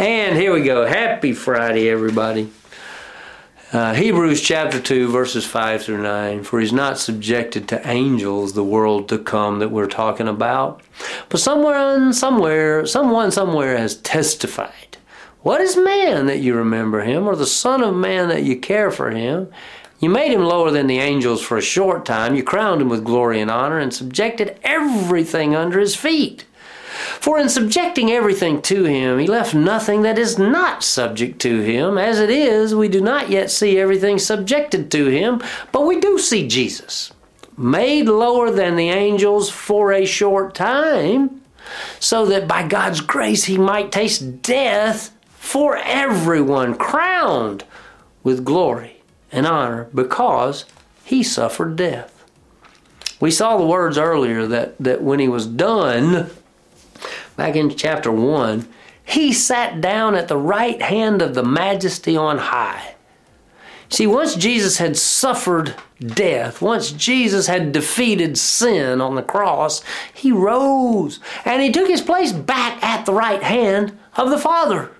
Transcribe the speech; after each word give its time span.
And 0.00 0.34
here 0.34 0.54
we 0.54 0.62
go. 0.62 0.86
Happy 0.86 1.34
Friday, 1.34 1.90
everybody. 1.90 2.50
Uh, 3.70 3.92
Hebrews 3.92 4.40
chapter 4.40 4.80
2, 4.80 5.08
verses 5.08 5.44
5 5.44 5.82
through 5.82 6.02
9. 6.02 6.42
For 6.42 6.58
he's 6.58 6.72
not 6.72 6.98
subjected 6.98 7.68
to 7.68 7.86
angels, 7.86 8.54
the 8.54 8.64
world 8.64 9.10
to 9.10 9.18
come 9.18 9.58
that 9.58 9.68
we're 9.68 9.86
talking 9.86 10.26
about. 10.26 10.80
But 11.28 11.40
someone, 11.40 12.14
somewhere, 12.14 12.86
someone 12.86 13.30
somewhere 13.30 13.76
has 13.76 13.96
testified. 13.96 14.96
What 15.42 15.60
is 15.60 15.76
man 15.76 16.24
that 16.28 16.38
you 16.38 16.54
remember 16.54 17.02
him, 17.02 17.28
or 17.28 17.36
the 17.36 17.44
Son 17.44 17.82
of 17.82 17.94
Man 17.94 18.28
that 18.28 18.44
you 18.44 18.58
care 18.58 18.90
for 18.90 19.10
him? 19.10 19.52
You 19.98 20.08
made 20.08 20.32
him 20.32 20.46
lower 20.46 20.70
than 20.70 20.86
the 20.86 20.98
angels 20.98 21.42
for 21.42 21.58
a 21.58 21.62
short 21.62 22.06
time. 22.06 22.34
You 22.34 22.42
crowned 22.42 22.80
him 22.80 22.88
with 22.88 23.04
glory 23.04 23.38
and 23.38 23.50
honor 23.50 23.78
and 23.78 23.92
subjected 23.92 24.58
everything 24.62 25.54
under 25.54 25.78
his 25.78 25.94
feet. 25.94 26.46
For 27.20 27.38
in 27.38 27.50
subjecting 27.50 28.10
everything 28.10 28.62
to 28.62 28.84
him, 28.84 29.18
he 29.18 29.26
left 29.26 29.54
nothing 29.54 30.00
that 30.02 30.18
is 30.18 30.38
not 30.38 30.82
subject 30.82 31.38
to 31.42 31.60
him. 31.60 31.98
As 31.98 32.18
it 32.18 32.30
is, 32.30 32.74
we 32.74 32.88
do 32.88 33.02
not 33.02 33.28
yet 33.28 33.50
see 33.50 33.78
everything 33.78 34.18
subjected 34.18 34.90
to 34.92 35.06
him, 35.06 35.42
but 35.70 35.86
we 35.86 36.00
do 36.00 36.18
see 36.18 36.48
Jesus, 36.48 37.12
made 37.58 38.06
lower 38.06 38.50
than 38.50 38.76
the 38.76 38.88
angels 38.88 39.50
for 39.50 39.92
a 39.92 40.06
short 40.06 40.54
time, 40.54 41.42
so 41.98 42.24
that 42.24 42.48
by 42.48 42.66
God's 42.66 43.02
grace 43.02 43.44
he 43.44 43.58
might 43.58 43.92
taste 43.92 44.40
death 44.40 45.14
for 45.34 45.76
everyone, 45.76 46.74
crowned 46.74 47.64
with 48.22 48.46
glory 48.46 49.02
and 49.30 49.46
honor 49.46 49.88
because 49.94 50.64
he 51.04 51.22
suffered 51.22 51.76
death. 51.76 52.24
We 53.20 53.30
saw 53.30 53.58
the 53.58 53.66
words 53.66 53.98
earlier 53.98 54.46
that, 54.46 54.78
that 54.78 55.02
when 55.02 55.18
he 55.18 55.28
was 55.28 55.46
done, 55.46 56.30
back 57.40 57.56
in 57.56 57.74
chapter 57.74 58.12
1, 58.12 58.68
he 59.02 59.32
sat 59.32 59.80
down 59.80 60.14
at 60.14 60.28
the 60.28 60.36
right 60.36 60.82
hand 60.82 61.22
of 61.22 61.32
the 61.32 61.42
majesty 61.42 62.14
on 62.14 62.36
high. 62.36 62.94
See, 63.88 64.06
once 64.06 64.34
Jesus 64.34 64.76
had 64.76 64.94
suffered 64.94 65.74
death, 66.00 66.60
once 66.60 66.92
Jesus 66.92 67.46
had 67.46 67.72
defeated 67.72 68.36
sin 68.36 69.00
on 69.00 69.14
the 69.14 69.22
cross, 69.22 69.82
he 70.12 70.30
rose 70.30 71.18
and 71.46 71.62
he 71.62 71.72
took 71.72 71.88
his 71.88 72.02
place 72.02 72.30
back 72.30 72.84
at 72.84 73.06
the 73.06 73.14
right 73.14 73.42
hand 73.42 73.98
of 74.18 74.28
the 74.28 74.38
Father. 74.38 74.90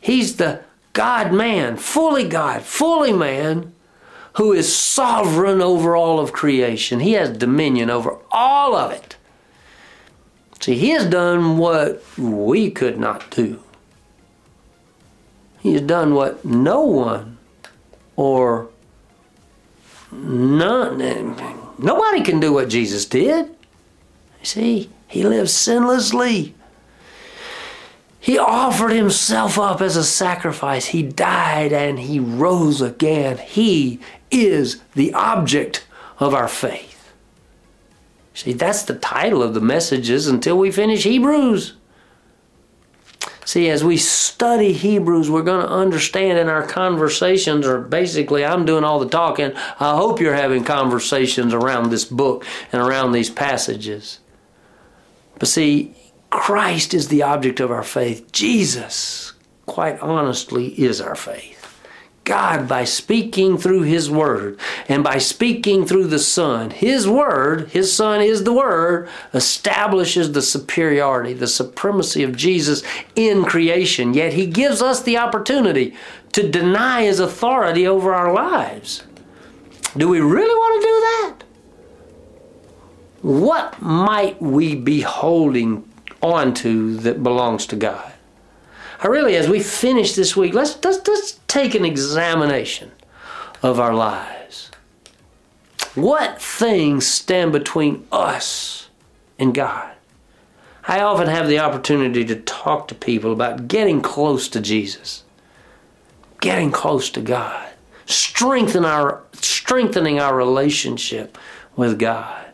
He's 0.00 0.36
the 0.36 0.60
God 0.92 1.32
man, 1.32 1.78
fully 1.78 2.28
God, 2.28 2.60
fully 2.60 3.14
man, 3.14 3.72
who 4.34 4.52
is 4.52 4.76
sovereign 4.76 5.62
over 5.62 5.96
all 5.96 6.20
of 6.20 6.34
creation. 6.34 7.00
He 7.00 7.12
has 7.12 7.34
dominion 7.34 7.88
over 7.88 8.18
all 8.30 8.76
of 8.76 8.92
it. 8.92 9.16
See, 10.62 10.76
he 10.76 10.90
has 10.90 11.06
done 11.06 11.58
what 11.58 12.04
we 12.16 12.70
could 12.70 12.96
not 12.96 13.28
do. 13.32 13.60
He 15.58 15.72
has 15.72 15.82
done 15.82 16.14
what 16.14 16.44
no 16.44 16.82
one 16.82 17.38
or 18.14 18.68
none, 20.12 20.98
nobody 21.78 22.22
can 22.22 22.38
do 22.38 22.52
what 22.52 22.68
Jesus 22.68 23.06
did. 23.06 23.52
See, 24.44 24.88
he 25.08 25.24
lived 25.24 25.50
sinlessly. 25.50 26.52
He 28.20 28.38
offered 28.38 28.92
himself 28.92 29.58
up 29.58 29.80
as 29.80 29.96
a 29.96 30.04
sacrifice. 30.04 30.86
He 30.86 31.02
died 31.02 31.72
and 31.72 31.98
he 31.98 32.20
rose 32.20 32.80
again. 32.80 33.38
He 33.38 33.98
is 34.30 34.80
the 34.94 35.12
object 35.12 35.84
of 36.20 36.34
our 36.34 36.46
faith. 36.46 36.91
See, 38.34 38.52
that's 38.52 38.82
the 38.82 38.94
title 38.94 39.42
of 39.42 39.54
the 39.54 39.60
messages 39.60 40.26
until 40.26 40.58
we 40.58 40.70
finish 40.70 41.04
Hebrews. 41.04 41.74
See, 43.44 43.68
as 43.68 43.82
we 43.84 43.96
study 43.96 44.72
Hebrews, 44.72 45.28
we're 45.28 45.42
going 45.42 45.66
to 45.66 45.72
understand 45.72 46.38
in 46.38 46.48
our 46.48 46.66
conversations, 46.66 47.66
or 47.66 47.80
basically, 47.80 48.44
I'm 48.44 48.64
doing 48.64 48.84
all 48.84 49.00
the 49.00 49.08
talking. 49.08 49.52
I 49.78 49.96
hope 49.96 50.20
you're 50.20 50.34
having 50.34 50.64
conversations 50.64 51.52
around 51.52 51.90
this 51.90 52.04
book 52.04 52.46
and 52.72 52.80
around 52.80 53.12
these 53.12 53.30
passages. 53.30 54.20
But 55.38 55.48
see, 55.48 55.94
Christ 56.30 56.94
is 56.94 57.08
the 57.08 57.24
object 57.24 57.60
of 57.60 57.70
our 57.70 57.82
faith. 57.82 58.30
Jesus, 58.32 59.32
quite 59.66 59.98
honestly, 60.00 60.68
is 60.80 61.00
our 61.00 61.16
faith. 61.16 61.61
God, 62.24 62.68
by 62.68 62.84
speaking 62.84 63.58
through 63.58 63.82
His 63.82 64.08
Word 64.08 64.58
and 64.88 65.02
by 65.02 65.18
speaking 65.18 65.84
through 65.84 66.06
the 66.06 66.20
Son, 66.20 66.70
His 66.70 67.08
Word, 67.08 67.70
His 67.70 67.92
Son 67.92 68.20
is 68.20 68.44
the 68.44 68.52
Word, 68.52 69.08
establishes 69.34 70.32
the 70.32 70.42
superiority, 70.42 71.32
the 71.32 71.48
supremacy 71.48 72.22
of 72.22 72.36
Jesus 72.36 72.82
in 73.16 73.44
creation. 73.44 74.14
Yet 74.14 74.34
He 74.34 74.46
gives 74.46 74.80
us 74.80 75.02
the 75.02 75.18
opportunity 75.18 75.96
to 76.32 76.48
deny 76.48 77.02
His 77.02 77.18
authority 77.18 77.86
over 77.86 78.14
our 78.14 78.32
lives. 78.32 79.02
Do 79.96 80.08
we 80.08 80.20
really 80.20 80.54
want 80.54 80.82
to 80.82 80.88
do 80.88 81.00
that? 81.00 81.44
What 83.22 83.82
might 83.82 84.40
we 84.40 84.74
be 84.74 85.00
holding 85.00 85.88
on 86.22 86.54
to 86.54 86.96
that 86.98 87.22
belongs 87.22 87.66
to 87.66 87.76
God? 87.76 88.11
Really, 89.04 89.36
as 89.36 89.48
we 89.48 89.60
finish 89.60 90.14
this 90.14 90.36
week, 90.36 90.54
let's, 90.54 90.82
let's, 90.84 91.06
let's 91.06 91.40
take 91.48 91.74
an 91.74 91.84
examination 91.84 92.92
of 93.62 93.80
our 93.80 93.94
lives. 93.94 94.70
What 95.94 96.40
things 96.40 97.06
stand 97.06 97.52
between 97.52 98.06
us 98.12 98.88
and 99.38 99.54
God? 99.54 99.92
I 100.86 101.00
often 101.00 101.28
have 101.28 101.48
the 101.48 101.58
opportunity 101.58 102.24
to 102.24 102.36
talk 102.36 102.88
to 102.88 102.94
people 102.94 103.32
about 103.32 103.68
getting 103.68 104.00
close 104.00 104.48
to 104.48 104.60
Jesus, 104.60 105.24
getting 106.40 106.70
close 106.70 107.10
to 107.10 107.20
God, 107.20 107.70
strengthen 108.06 108.84
our, 108.84 109.22
strengthening 109.32 110.18
our 110.18 110.34
relationship 110.34 111.38
with 111.76 111.98
God. 111.98 112.46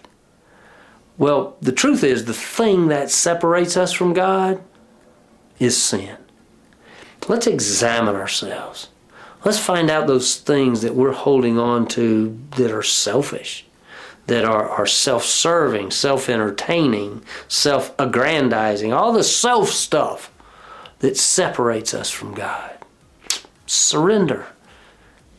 Well, 1.16 1.56
the 1.60 1.72
truth 1.72 2.04
is, 2.04 2.24
the 2.24 2.34
thing 2.34 2.88
that 2.88 3.10
separates 3.10 3.76
us 3.76 3.92
from 3.92 4.12
God 4.12 4.62
is 5.58 5.80
sin. 5.80 6.16
Let's 7.28 7.46
examine 7.46 8.16
ourselves. 8.16 8.88
Let's 9.44 9.58
find 9.58 9.90
out 9.90 10.06
those 10.06 10.36
things 10.36 10.82
that 10.82 10.94
we're 10.94 11.12
holding 11.12 11.58
on 11.58 11.86
to 11.88 12.38
that 12.56 12.72
are 12.72 12.82
selfish, 12.82 13.64
that 14.26 14.44
are, 14.44 14.68
are 14.68 14.86
self 14.86 15.24
serving, 15.24 15.90
self 15.90 16.28
entertaining, 16.28 17.22
self 17.46 17.94
aggrandizing, 17.98 18.92
all 18.92 19.12
the 19.12 19.22
self 19.22 19.68
stuff 19.68 20.32
that 21.00 21.16
separates 21.16 21.94
us 21.94 22.10
from 22.10 22.34
God. 22.34 22.76
Surrender 23.66 24.46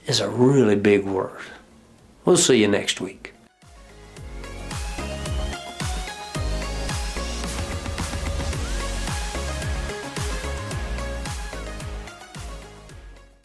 is 0.05 0.19
a 0.19 0.29
really 0.29 0.75
big 0.75 1.05
word. 1.05 1.41
We'll 2.23 2.37
see 2.37 2.61
you 2.61 2.67
next 2.67 3.01
week. 3.01 3.33